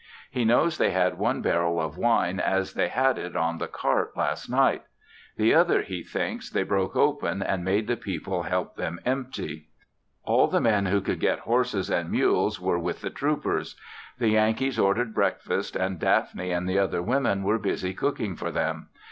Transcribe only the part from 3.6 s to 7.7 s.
cart last night; the other he thinks they broke open and